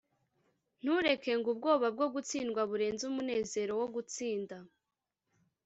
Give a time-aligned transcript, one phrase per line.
[0.81, 4.57] "ntureke ngo ubwoba bwo gutsindwa burenze umunezero wo gutsinda."